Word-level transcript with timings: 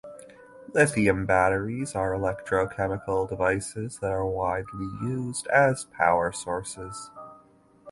Lithium 0.73 1.27
batteries 1.27 1.93
are 1.93 2.13
electrochemical 2.13 3.29
devices 3.29 3.99
that 3.99 4.09
are 4.11 4.25
widely 4.25 4.87
used 5.03 5.45
as 5.49 5.85
power 5.95 6.31
sources. 6.31 7.11